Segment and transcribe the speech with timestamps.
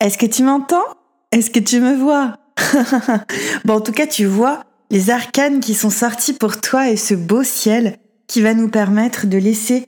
[0.00, 0.84] Est-ce que tu m'entends?
[1.30, 2.38] Est-ce que tu me vois?
[3.64, 7.14] Bon, en tout cas, tu vois les arcanes qui sont sortis pour toi et ce
[7.14, 9.86] beau ciel qui va nous permettre de laisser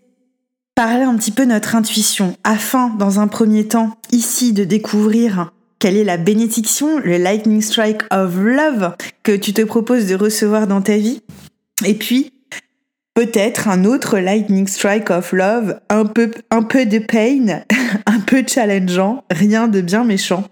[0.75, 5.97] parler un petit peu notre intuition afin, dans un premier temps, ici, de découvrir quelle
[5.97, 10.83] est la bénédiction, le Lightning Strike of Love que tu te proposes de recevoir dans
[10.83, 11.23] ta vie.
[11.85, 12.33] Et puis,
[13.15, 17.63] peut-être un autre Lightning Strike of Love, un peu, un peu de pain,
[18.07, 20.45] un peu challengeant, rien de bien méchant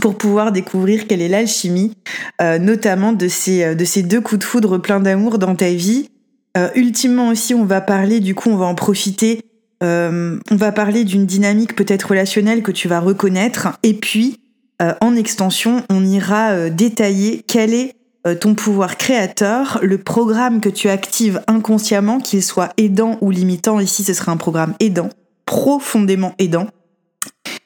[0.00, 1.92] pour pouvoir découvrir quelle est l'alchimie,
[2.40, 5.70] euh, notamment de ces, euh, de ces deux coups de foudre pleins d'amour dans ta
[5.70, 6.10] vie.
[6.56, 9.42] Euh, ultimement aussi, on va parler, du coup, on va en profiter,
[9.82, 13.78] on va parler d'une dynamique peut-être relationnelle que tu vas reconnaître.
[13.82, 14.40] Et puis,
[14.80, 17.95] en extension, on ira détailler quel est
[18.34, 23.78] ton pouvoir créateur, le programme que tu actives inconsciemment, qu'il soit aidant ou limitant.
[23.78, 25.10] Ici, ce sera un programme aidant,
[25.44, 26.66] profondément aidant.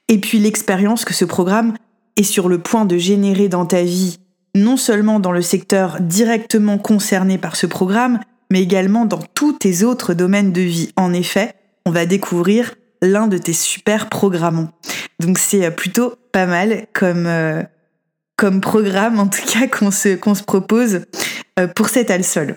[0.09, 1.75] Et puis l'expérience que ce programme
[2.17, 4.19] est sur le point de générer dans ta vie,
[4.55, 8.19] non seulement dans le secteur directement concerné par ce programme,
[8.51, 10.93] mais également dans tous tes autres domaines de vie.
[10.97, 11.55] En effet,
[11.87, 14.71] on va découvrir l'un de tes super programmes.
[15.21, 17.63] Donc c'est euh, plutôt pas mal comme, euh,
[18.41, 21.03] comme programme, en tout cas, qu'on se, se propose
[21.59, 22.57] euh, pour cet alsol.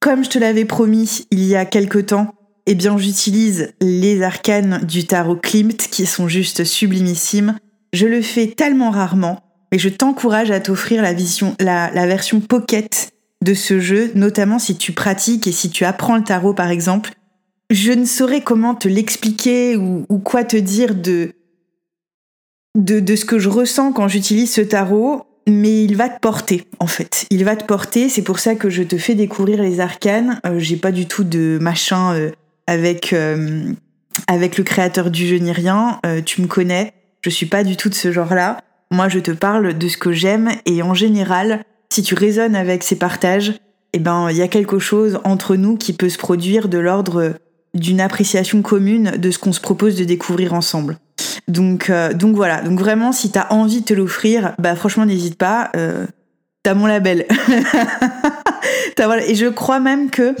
[0.00, 2.34] Comme je te l'avais promis il y a quelque temps,
[2.66, 7.56] eh bien j'utilise les arcanes du tarot Klimt qui sont juste sublimissimes
[7.92, 13.10] je le fais tellement rarement, mais je t'encourage à t'offrir la, vision, la, version pocket
[13.42, 17.12] de ce jeu, notamment si tu pratiques et si tu apprends le tarot par exemple.
[17.70, 21.32] Je ne saurais comment te l'expliquer ou, quoi te dire de,
[22.76, 26.86] de, ce que je ressens quand j'utilise ce tarot, mais il va te porter en
[26.86, 27.26] fait.
[27.30, 30.40] Il va te porter, c'est pour ça que je te fais découvrir les arcanes.
[30.46, 32.30] Euh, j'ai pas du tout de machin euh,
[32.66, 33.72] avec, euh,
[34.26, 36.00] avec le créateur du jeu ni rien.
[36.24, 36.92] tu me connais.
[37.22, 38.62] Je suis pas du tout de ce genre-là.
[38.90, 42.82] Moi, je te parle de ce que j'aime et en général, si tu résonnes avec
[42.82, 43.54] ces partages,
[43.92, 47.34] eh ben, il y a quelque chose entre nous qui peut se produire de l'ordre
[47.74, 50.98] d'une appréciation commune de ce qu'on se propose de découvrir ensemble.
[51.50, 52.62] Donc, euh, donc voilà.
[52.62, 55.70] Donc vraiment, si t'as envie de te l'offrir, bah franchement, n'hésite pas.
[55.76, 56.06] Euh,
[56.62, 57.26] t'as mon label.
[59.26, 60.34] Et je crois même que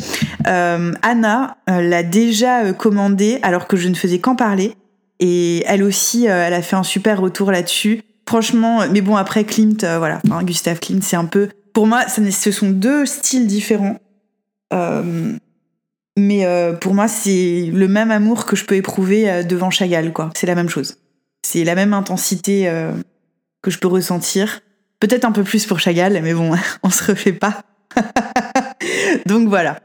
[0.46, 4.74] euh, Anna l'a déjà commandé alors que je ne faisais qu'en parler.
[5.18, 8.02] Et elle aussi, elle a fait un super retour là-dessus.
[8.28, 11.48] Franchement, mais bon, après Klimt, voilà, Gustave Klimt, c'est un peu.
[11.72, 13.98] Pour moi, ce sont deux styles différents.
[16.18, 16.44] Mais
[16.80, 20.30] pour moi, c'est le même amour que je peux éprouver devant Chagall, quoi.
[20.34, 20.98] C'est la même chose.
[21.42, 22.70] C'est la même intensité
[23.62, 24.60] que je peux ressentir.
[25.00, 27.62] Peut-être un peu plus pour Chagall, mais bon, on se refait pas.
[29.26, 29.80] Donc voilà.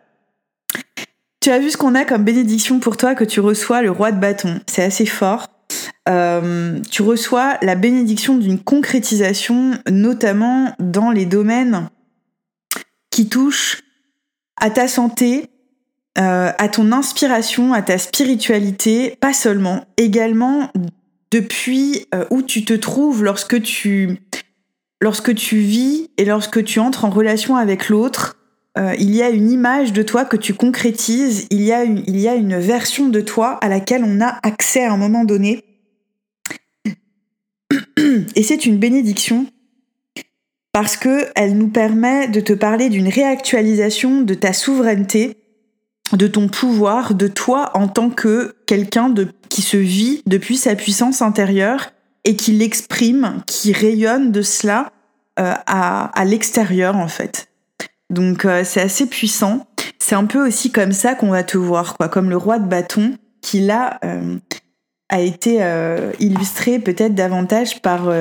[1.39, 4.11] Tu as vu ce qu'on a comme bénédiction pour toi que tu reçois le roi
[4.11, 4.59] de bâton.
[4.67, 5.47] C'est assez fort.
[6.07, 11.89] Euh, tu reçois la bénédiction d'une concrétisation, notamment dans les domaines
[13.09, 13.83] qui touchent
[14.57, 15.49] à ta santé,
[16.17, 20.71] euh, à ton inspiration, à ta spiritualité, pas seulement, également
[21.31, 24.17] depuis euh, où tu te trouves lorsque tu,
[25.01, 28.37] lorsque tu vis et lorsque tu entres en relation avec l'autre,
[28.77, 32.03] euh, il y a une image de toi que tu concrétises, il y, a une,
[32.07, 35.25] il y a une version de toi à laquelle on a accès à un moment
[35.25, 35.63] donné.
[38.35, 39.47] Et c'est une bénédiction
[40.71, 45.37] parce qu'elle nous permet de te parler d'une réactualisation de ta souveraineté,
[46.13, 49.13] de ton pouvoir, de toi en tant que quelqu'un
[49.49, 51.91] qui se vit depuis sa puissance intérieure
[52.23, 54.91] et qui l'exprime, qui rayonne de cela
[55.39, 57.47] euh, à, à l'extérieur en fait.
[58.09, 59.67] Donc euh, c'est assez puissant.
[59.99, 62.67] C'est un peu aussi comme ça qu'on va te voir, quoi, comme le roi de
[62.67, 64.37] bâton qui là euh,
[65.09, 68.11] a été euh, illustré peut-être davantage par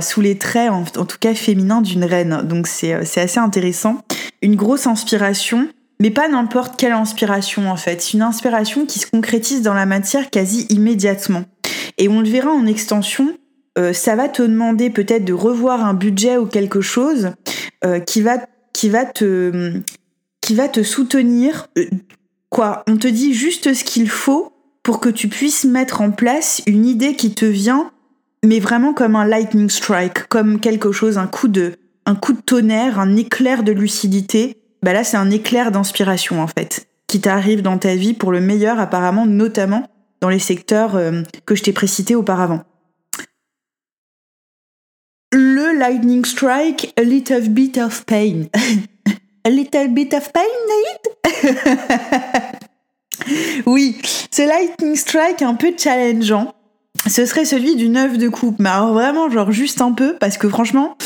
[0.00, 2.42] sous les traits, en, tout cas féminins d'une reine.
[2.44, 3.98] Donc c'est assez intéressant.
[4.42, 5.68] Une grosse inspiration,
[6.00, 8.12] mais pas n'importe quelle inspiration en fait.
[8.12, 11.44] Une inspiration qui se concrétise dans la matière quasi immédiatement.
[11.98, 13.36] Et on le verra en extension.
[13.92, 17.32] ça va te demander peut-être de revoir un budget ou quelque chose
[18.06, 18.38] qui va
[18.74, 19.80] qui va te,
[20.42, 21.68] qui va te soutenir.
[21.78, 21.86] Euh,
[22.50, 22.84] quoi?
[22.86, 24.52] On te dit juste ce qu'il faut
[24.82, 27.90] pour que tu puisses mettre en place une idée qui te vient,
[28.44, 32.42] mais vraiment comme un lightning strike, comme quelque chose, un coup de, un coup de
[32.42, 34.58] tonnerre, un éclair de lucidité.
[34.84, 38.40] Bah là, c'est un éclair d'inspiration en fait, qui t'arrive dans ta vie pour le
[38.40, 39.88] meilleur, apparemment, notamment
[40.20, 42.62] dans les secteurs euh, que je t'ai précités auparavant
[45.32, 48.44] le lightning strike, a little bit of pain.
[49.44, 51.54] a little bit of pain, Naïd?
[53.66, 53.96] Oui,
[54.30, 56.54] ce lightning strike un peu challengeant.
[57.06, 58.58] ce serait celui du neuf de coupe.
[58.58, 60.96] Mais alors vraiment, genre juste un peu, parce que franchement,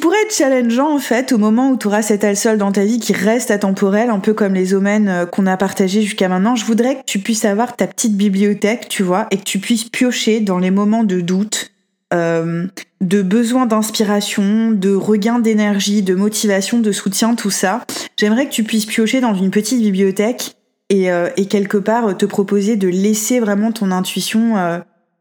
[0.00, 2.98] pourrait être challengeant en fait au moment où tu auras cet seul dans ta vie
[2.98, 6.64] qui reste atemporel, un peu comme les omens euh, qu'on a partagés jusqu'à maintenant, je
[6.64, 10.40] voudrais que tu puisses avoir ta petite bibliothèque, tu vois, et que tu puisses piocher
[10.40, 11.70] dans les moments de doute,
[12.12, 12.66] euh,
[13.00, 17.84] de besoin d'inspiration, de regain d'énergie, de motivation, de soutien, tout ça.
[18.16, 20.56] J'aimerais que tu puisses piocher dans une petite bibliothèque
[20.88, 24.54] et, euh, quelque part te proposer de laisser vraiment ton intuition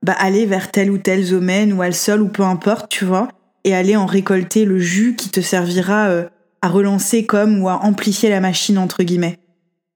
[0.04, 3.30] bah, aller vers tel ou tel domaine ou al sol ou peu importe, tu vois
[3.64, 6.26] et aller en récolter le jus qui te servira euh,
[6.62, 9.40] à relancer comme ou à amplifier la machine entre guillemets.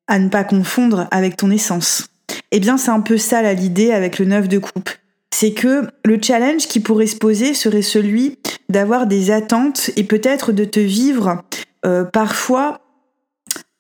[0.08, 2.08] À ne pas confondre avec ton essence.
[2.52, 4.90] Eh bien, c'est un peu ça l'idée avec le neuf de coupe.
[5.34, 8.38] C'est que le challenge qui pourrait se poser serait celui
[8.70, 11.44] d'avoir des attentes et peut-être de te vivre
[11.86, 12.82] euh, parfois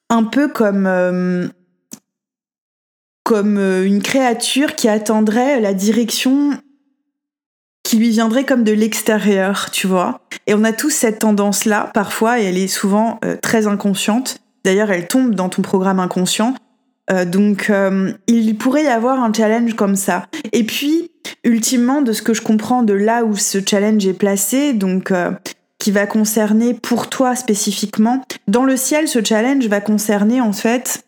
[0.09, 1.47] un peu comme euh,
[3.24, 6.51] comme une créature qui attendrait la direction
[7.94, 10.19] qui lui viendrait comme de l'extérieur, tu vois.
[10.48, 14.40] Et on a tous cette tendance-là, parfois, et elle est souvent euh, très inconsciente.
[14.66, 16.56] D'ailleurs, elle tombe dans ton programme inconscient.
[17.12, 20.25] Euh, donc, euh, il pourrait y avoir un challenge comme ça.
[20.54, 21.12] Et puis,
[21.44, 25.13] ultimement, de ce que je comprends de là où ce challenge est placé, donc
[25.78, 31.04] qui va concerner pour toi spécifiquement, dans le ciel, ce challenge va concerner en fait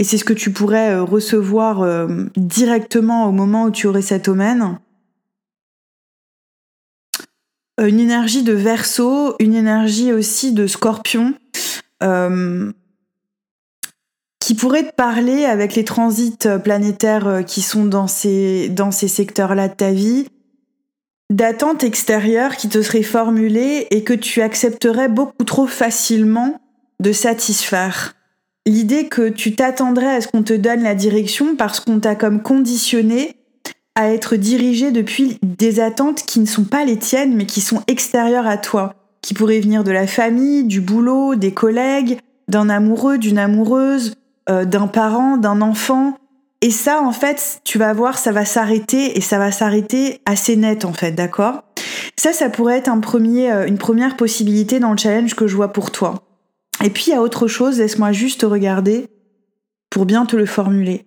[0.00, 4.00] et c'est ce que tu pourrais euh, recevoir euh, directement au moment où tu aurais
[4.00, 4.78] cet omen.
[7.78, 11.34] Euh, une énergie de verso, une énergie aussi de scorpion,
[14.40, 19.68] qui pourrait te parler avec les transits planétaires qui sont dans ces, dans ces secteurs-là
[19.68, 20.26] de ta vie,
[21.28, 26.58] d'attentes extérieures qui te seraient formulées et que tu accepterais beaucoup trop facilement
[27.00, 28.14] de satisfaire
[28.66, 32.42] l'idée que tu t'attendrais à ce qu'on te donne la direction parce qu'on t'a comme
[32.42, 33.36] conditionné
[33.94, 37.82] à être dirigé depuis des attentes qui ne sont pas les tiennes mais qui sont
[37.86, 42.18] extérieures à toi, qui pourraient venir de la famille, du boulot, des collègues,
[42.48, 44.14] d'un amoureux, d'une amoureuse,
[44.48, 46.16] euh, d'un parent, d'un enfant.
[46.62, 50.56] Et ça, en fait, tu vas voir, ça va s'arrêter et ça va s'arrêter assez
[50.56, 51.62] net, en fait, d'accord?
[52.18, 55.90] Ça, ça pourrait être euh, une première possibilité dans le challenge que je vois pour
[55.90, 56.22] toi.
[56.82, 59.08] Et puis il y a autre chose, laisse-moi juste regarder
[59.90, 61.04] pour bien te le formuler.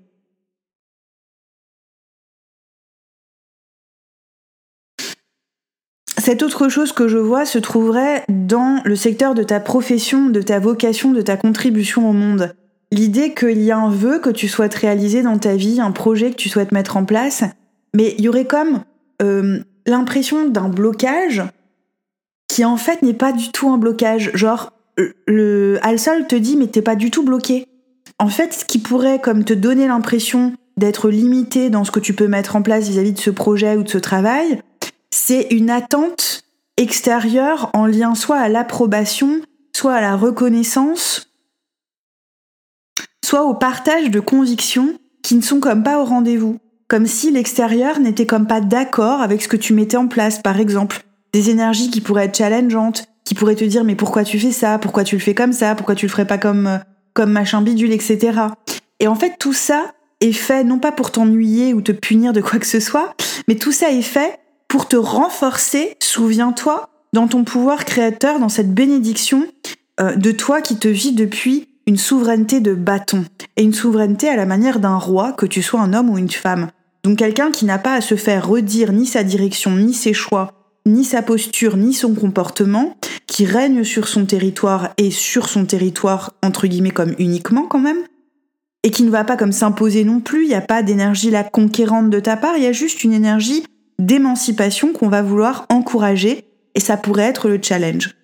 [6.23, 10.41] Cette autre chose que je vois se trouverait dans le secteur de ta profession, de
[10.41, 12.55] ta vocation, de ta contribution au monde.
[12.91, 16.29] L'idée qu'il y a un vœu que tu souhaites réaliser dans ta vie, un projet
[16.29, 17.43] que tu souhaites mettre en place,
[17.93, 18.83] mais il y aurait comme
[19.21, 21.43] euh, l'impression d'un blocage
[22.47, 24.31] qui en fait n'est pas du tout un blocage.
[24.33, 27.65] Genre, le Alsol te dit mais t'es pas du tout bloqué.
[28.19, 32.13] En fait, ce qui pourrait comme te donner l'impression d'être limité dans ce que tu
[32.13, 34.61] peux mettre en place vis-à-vis de ce projet ou de ce travail,
[35.11, 36.43] c'est une attente
[36.77, 39.41] extérieure en lien soit à l'approbation,
[39.75, 41.29] soit à la reconnaissance,
[43.23, 46.59] soit au partage de convictions qui ne sont comme pas au rendez-vous.
[46.87, 50.59] Comme si l'extérieur n'était comme pas d'accord avec ce que tu mettais en place, par
[50.59, 51.03] exemple.
[51.31, 54.77] Des énergies qui pourraient être challengeantes, qui pourrait te dire mais pourquoi tu fais ça,
[54.79, 56.77] pourquoi tu le fais comme ça, pourquoi tu le ferais pas comme euh,
[57.13, 58.39] comme machin bidule, etc.
[58.99, 62.41] Et en fait tout ça est fait non pas pour t'ennuyer ou te punir de
[62.41, 63.13] quoi que ce soit,
[63.47, 68.73] mais tout ça est fait pour te renforcer, souviens-toi, dans ton pouvoir créateur, dans cette
[68.73, 69.45] bénédiction
[69.99, 73.25] euh, de toi qui te vis depuis une souveraineté de bâton
[73.55, 76.31] et une souveraineté à la manière d'un roi, que tu sois un homme ou une
[76.31, 76.69] femme.
[77.03, 80.62] Donc quelqu'un qui n'a pas à se faire redire ni sa direction, ni ses choix,
[80.85, 82.97] ni sa posture, ni son comportement,
[83.27, 88.03] qui règne sur son territoire et sur son territoire, entre guillemets, comme uniquement quand même,
[88.83, 91.43] et qui ne va pas comme s'imposer non plus, il n'y a pas d'énergie la
[91.43, 93.63] conquérante de ta part, il y a juste une énergie
[93.97, 98.15] d'émancipation qu'on va vouloir encourager, et ça pourrait être le challenge.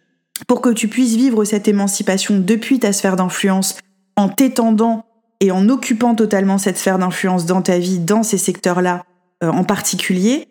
[0.47, 3.77] Pour que tu puisses vivre cette émancipation depuis ta sphère d'influence,
[4.17, 5.05] en t'étendant
[5.39, 9.03] et en occupant totalement cette sphère d'influence dans ta vie, dans ces secteurs-là
[9.43, 10.47] euh, en particulier,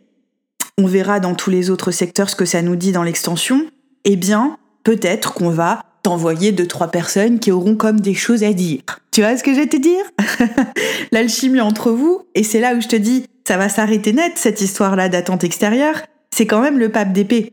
[0.78, 3.66] on verra dans tous les autres secteurs ce que ça nous dit dans l'extension,
[4.04, 8.52] eh bien, peut-être qu'on va t'envoyer deux, trois personnes qui auront comme des choses à
[8.52, 8.80] dire.
[9.10, 10.04] Tu vois ce que je vais te dire?
[11.12, 14.60] L'alchimie entre vous, et c'est là où je te dis, ça va s'arrêter net, cette
[14.60, 17.52] histoire-là d'attente extérieure, c'est quand même le pape d'épée.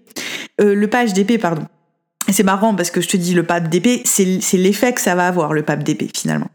[0.61, 1.63] Euh, le page d'épée, pardon.
[2.29, 5.27] C'est marrant parce que je te dis le pape d'épée, c'est l'effet que ça va
[5.27, 6.49] avoir, le pape d'épée, finalement.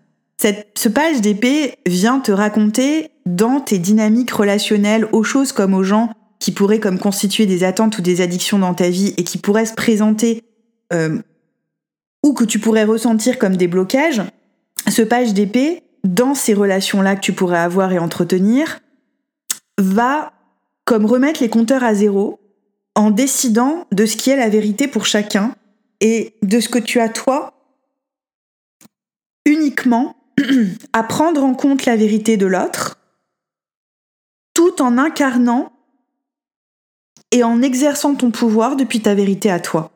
[0.74, 6.10] Ce page d'épée vient te raconter dans tes dynamiques relationnelles aux choses comme aux gens
[6.40, 9.66] qui pourraient comme constituer des attentes ou des addictions dans ta vie et qui pourraient
[9.66, 10.42] se présenter
[10.92, 11.20] euh,
[12.24, 14.22] ou que tu pourrais ressentir comme des blocages,
[14.90, 18.80] ce page d'épée dans ces relations-là que tu pourrais avoir et entretenir
[19.78, 20.32] va
[20.86, 22.40] comme remettre les compteurs à zéro
[22.94, 25.54] en décidant de ce qui est la vérité pour chacun
[26.00, 27.54] et de ce que tu as toi
[29.44, 30.16] uniquement
[30.92, 32.98] à prendre en compte la vérité de l'autre
[34.54, 35.72] tout en incarnant
[37.32, 39.90] et en exerçant ton pouvoir depuis ta vérité à toi.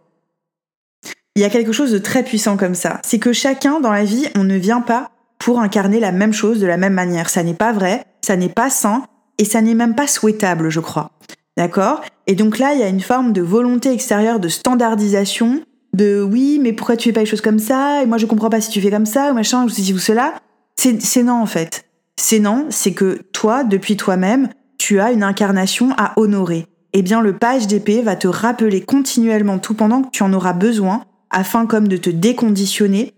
[1.37, 3.01] Il y a quelque chose de très puissant comme ça.
[3.05, 6.61] C'est que chacun dans la vie, on ne vient pas pour incarner la même chose
[6.61, 7.29] de la même manière.
[7.29, 9.05] Ça n'est pas vrai, ça n'est pas sain
[9.39, 11.11] et ça n'est même pas souhaitable, je crois.
[11.57, 12.03] D'accord?
[12.27, 15.63] Et donc là, il y a une forme de volonté extérieure de standardisation,
[15.93, 18.03] de oui, mais pourquoi tu fais pas les choses comme ça?
[18.03, 19.99] Et moi, je comprends pas si tu fais comme ça, ou machin, ou ceci ou
[19.99, 20.35] cela.
[20.77, 21.85] C'est non, en fait.
[22.17, 24.49] C'est non, c'est que toi, depuis toi-même,
[24.79, 26.67] tu as une incarnation à honorer.
[26.97, 30.53] Eh bien, le page d'épée va te rappeler continuellement, tout pendant que tu en auras
[30.53, 33.15] besoin, afin comme de te déconditionner,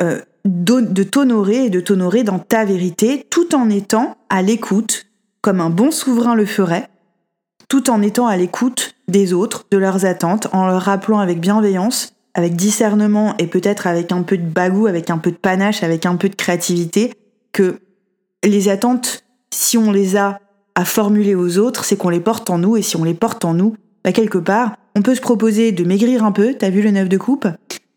[0.00, 5.06] euh, de t'honorer et de t'honorer dans ta vérité, tout en étant à l'écoute,
[5.42, 6.88] comme un bon souverain le ferait,
[7.68, 12.14] tout en étant à l'écoute des autres, de leurs attentes, en leur rappelant avec bienveillance,
[12.32, 16.06] avec discernement et peut-être avec un peu de bagou, avec un peu de panache, avec
[16.06, 17.12] un peu de créativité,
[17.52, 17.80] que
[18.42, 20.40] les attentes, si on les a
[20.78, 23.44] à formuler aux autres, c'est qu'on les porte en nous, et si on les porte
[23.44, 26.82] en nous, bah quelque part, on peut se proposer de maigrir un peu, t'as vu
[26.82, 27.48] le neuf de coupe,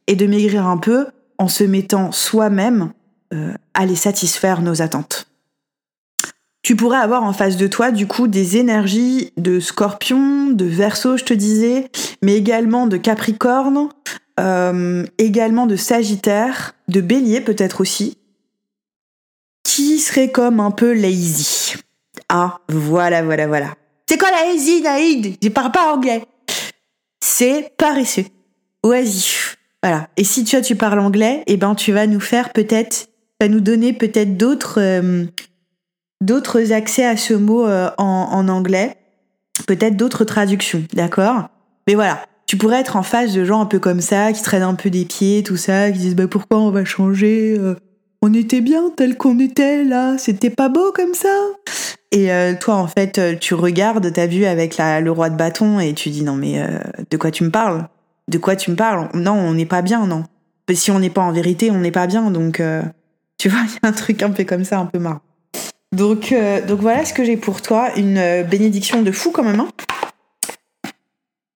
[0.07, 1.05] et de maigrir un peu
[1.37, 2.91] en se mettant soi-même
[3.35, 5.27] euh, à les satisfaire nos attentes.
[6.63, 11.17] Tu pourrais avoir en face de toi du coup des énergies de scorpion, de verso
[11.17, 11.91] je te disais,
[12.23, 13.89] mais également de capricorne,
[14.39, 18.17] euh, également de sagittaire, de bélier peut-être aussi,
[19.63, 21.60] qui serait comme un peu lazy.
[22.33, 23.75] Ah, voilà, voilà, voilà.
[24.07, 25.35] C'est quoi la lazy, Naïd?
[25.43, 26.23] Je parle pas anglais.
[27.21, 28.23] C'est paresseux,
[28.85, 29.57] oisif.
[29.83, 30.07] Voilà.
[30.15, 33.09] Et si tu, tu parles anglais, eh ben tu vas nous faire peut-être,
[33.41, 35.25] va nous donner peut-être d'autres euh,
[36.21, 38.95] d'autres accès à ce mot euh, en, anglais,
[39.67, 41.49] peut-être d'autres traductions, d'accord?
[41.85, 44.63] Mais voilà, tu pourrais être en face de gens un peu comme ça, qui traînent
[44.63, 47.75] un peu des pieds, tout ça, qui disent bah pourquoi on va changer euh,
[48.21, 51.35] On était bien tel qu'on était là, c'était pas beau comme ça?
[52.11, 55.79] Et euh, toi en fait, tu regardes, t'as vu avec la, le roi de bâton
[55.79, 56.61] et tu dis non mais
[57.09, 57.87] de quoi tu me parles?
[58.27, 59.09] De quoi tu me parles?
[59.13, 60.23] Non, on n'est pas bien, non.
[60.73, 62.61] si on n'est pas en vérité, on n'est pas bien, donc
[63.37, 65.21] tu vois, il y a un truc un peu comme ça, un peu marrant.
[65.93, 69.43] Donc, euh, donc voilà ce que j'ai pour toi, une euh, bénédiction de fou quand
[69.43, 69.59] même.
[69.59, 69.69] Hein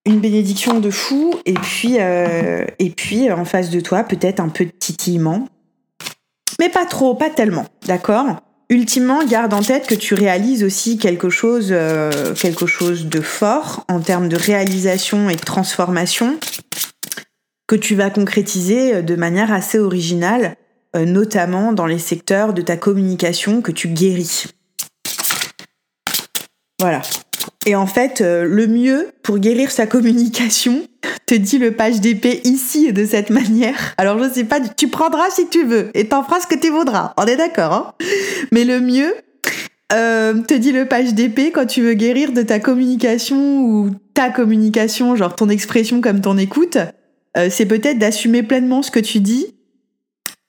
[0.07, 4.49] une bénédiction de fou, et puis, euh, et puis en face de toi, peut-être un
[4.49, 5.47] peu de titillement.
[6.59, 8.41] Mais pas trop, pas tellement, d'accord?
[8.69, 11.73] Ultimement, garde en tête que tu réalises aussi quelque chose,
[12.39, 16.39] quelque chose de fort en termes de réalisation et de transformation
[17.67, 20.57] que tu vas concrétiser de manière assez originale
[20.95, 24.45] euh, notamment dans les secteurs de ta communication que tu guéris.
[26.79, 27.01] Voilà.
[27.65, 30.83] Et en fait, euh, le mieux pour guérir sa communication,
[31.25, 33.93] te dit le page d'épée ici et de cette manière.
[33.97, 36.69] Alors je sais pas, tu prendras si tu veux et t'en feras ce que tu
[36.69, 37.13] voudras.
[37.17, 37.93] On est d'accord, hein?
[38.51, 39.13] Mais le mieux,
[39.93, 44.29] euh, te dit le page d'épée quand tu veux guérir de ta communication ou ta
[44.29, 46.77] communication, genre ton expression comme ton écoute,
[47.49, 49.55] c'est peut-être d'assumer pleinement ce que tu dis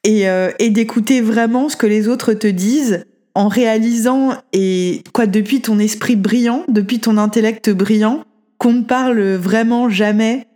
[0.06, 3.06] euh, et, d'écouter vraiment ce que les autres te disent
[3.36, 8.24] en réalisant et quoi depuis ton esprit brillant, depuis ton intellect brillant,
[8.56, 10.46] qu'on ne parle vraiment jamais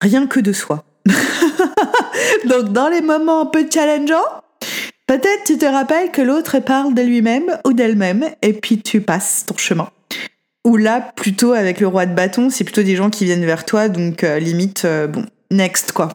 [0.00, 0.84] rien que de soi.
[2.48, 4.24] Donc dans les moments un peu challengeants,
[5.06, 9.44] peut-être tu te rappelles que l'autre parle de lui-même ou d'elle-même et puis tu passes
[9.46, 9.90] ton chemin.
[10.64, 13.66] Ou là, plutôt avec le roi de bâton, c'est plutôt des gens qui viennent vers
[13.66, 16.08] toi, donc euh, limite, euh, bon, next quoi.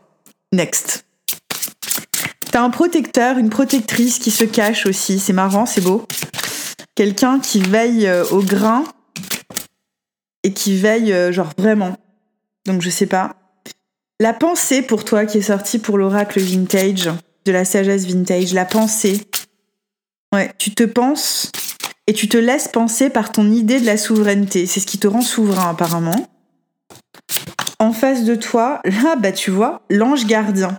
[0.52, 1.06] Next.
[2.52, 5.20] T'as un protecteur, une protectrice qui se cache aussi.
[5.20, 6.06] C'est marrant, c'est beau.
[6.96, 8.84] Quelqu'un qui veille euh, au grain
[10.44, 11.96] et qui veille, euh, genre vraiment.
[12.66, 13.38] Donc je sais pas.
[14.20, 17.10] La pensée pour toi qui est sortie pour l'oracle vintage,
[17.46, 19.22] de la sagesse vintage, la pensée.
[20.34, 21.52] Ouais, tu te penses
[22.06, 24.66] et tu te laisses penser par ton idée de la souveraineté.
[24.66, 26.28] C'est ce qui te rend souverain apparemment.
[27.80, 30.78] En face de toi, là, bah tu vois, l'ange gardien.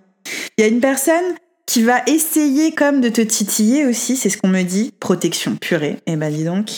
[0.56, 1.34] Il y a une personne
[1.72, 6.00] qui va essayer comme de te titiller aussi, c'est ce qu'on me dit, protection purée,
[6.06, 6.68] eh ben dis donc.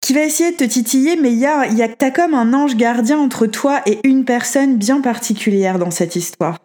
[0.00, 2.52] Qui va essayer de te titiller, mais il y a, y a t'as comme un
[2.52, 6.58] ange gardien entre toi et une personne bien particulière dans cette histoire.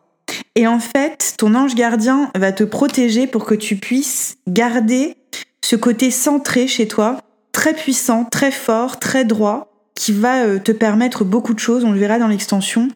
[0.56, 5.18] Et en fait, ton ange gardien va te protéger pour que tu puisses garder
[5.64, 7.22] ce côté centré chez toi,
[7.52, 11.92] très puissant, très fort, très droit, qui va euh, te permettre beaucoup de choses, on
[11.92, 12.88] le verra dans l'extension,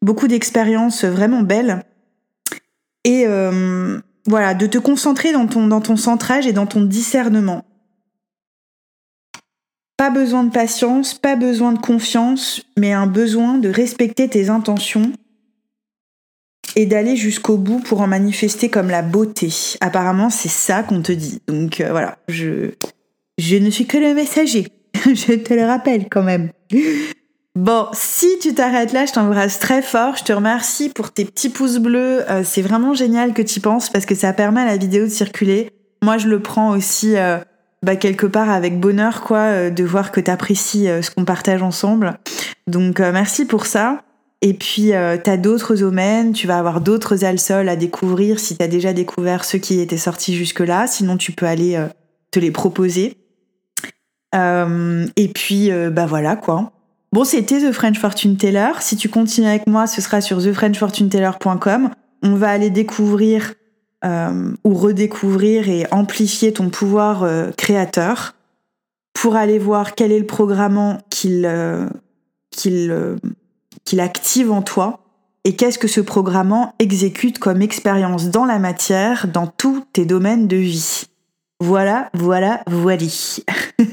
[0.00, 1.84] beaucoup d'expériences vraiment belles
[3.04, 7.64] et, euh, voilà, de te concentrer dans ton, dans centrage et dans ton discernement.
[9.96, 15.12] Pas besoin de patience, pas besoin de confiance, mais un besoin de respecter tes intentions
[16.74, 19.48] et d'aller jusqu'au bout pour en manifester comme la beauté.
[19.80, 21.40] Apparemment, c'est ça qu'on te dit.
[21.46, 24.68] Donc euh, voilà, je ne suis que le messager.
[25.04, 26.50] je te le rappelle quand même.
[27.54, 30.16] Bon, si tu t'arrêtes là, je t'embrasse très fort.
[30.16, 32.28] Je te remercie pour tes petits pouces bleus.
[32.30, 35.10] Euh, c'est vraiment génial que tu penses parce que ça permet à la vidéo de
[35.10, 35.70] circuler.
[36.02, 37.38] Moi, je le prends aussi euh,
[37.82, 41.62] bah, quelque part avec bonheur, quoi, euh, de voir que tu apprécies ce qu'on partage
[41.62, 42.18] ensemble.
[42.66, 44.02] Donc, merci pour ça.
[44.40, 44.92] Et puis,
[45.24, 48.92] tu as d'autres domaines, tu vas avoir d'autres alsols à découvrir si tu as déjà
[48.92, 50.86] découvert ceux qui étaient sortis jusque-là.
[50.86, 51.80] Sinon, tu peux aller
[52.30, 53.18] te les proposer.
[54.34, 56.72] et puis, bah voilà, quoi.
[57.12, 58.72] Bon, c'était The French Fortune Teller.
[58.80, 61.90] Si tu continues avec moi, ce sera sur thefrenchfortuneteller.com.
[62.22, 63.52] On va aller découvrir
[64.02, 68.34] euh, ou redécouvrir et amplifier ton pouvoir euh, créateur
[69.12, 71.86] pour aller voir quel est le programme qu'il euh,
[72.50, 75.00] qu'il active en toi
[75.44, 80.48] et qu'est-ce que ce programme exécute comme expérience dans la matière, dans tous tes domaines
[80.48, 81.04] de vie.
[81.60, 83.04] Voilà, voilà, voilà.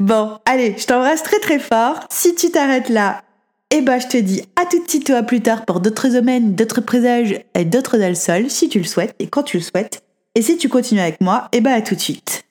[0.00, 2.00] Bon, allez, je t'embrasse très très fort.
[2.10, 3.22] Si tu t'arrêtes là,
[3.70, 6.08] eh ben je te dis à tout de suite ou à plus tard pour d'autres
[6.08, 10.02] domaines, d'autres présages et d'autres dalsols si tu le souhaites et quand tu le souhaites.
[10.34, 12.44] Et si tu continues avec moi, eh ben à tout de suite.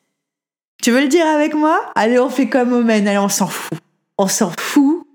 [0.81, 1.79] Tu veux le dire avec moi?
[1.95, 3.77] Allez, on fait comme Omen, allez, on s'en fout.
[4.17, 5.07] On s'en fout.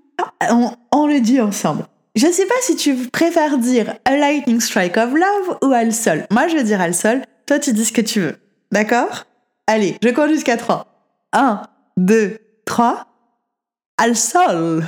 [0.49, 1.85] On, on, le dit ensemble.
[2.15, 6.25] Je sais pas si tu préfères dire a lightning strike of love ou al sol.
[6.31, 7.21] Moi, je veux dire al sol.
[7.45, 8.37] Toi, tu dis ce que tu veux.
[8.71, 9.25] D'accord?
[9.67, 10.87] Allez, je compte jusqu'à 3.
[11.33, 11.61] 1,
[12.01, 13.07] 2, 3,
[13.97, 14.83] al sol.